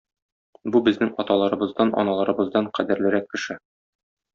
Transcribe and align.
Бу 0.75 0.81
безнең 0.87 1.11
аталарыбыздан, 1.25 1.93
аналарыбыздан 2.05 2.73
кадерлерәк 2.81 3.33
кеше. 3.37 3.63